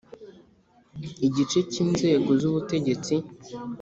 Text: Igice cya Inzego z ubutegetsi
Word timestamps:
Igice 1.27 1.59
cya 1.71 1.79
Inzego 1.85 2.29
z 2.41 2.43
ubutegetsi 2.49 3.15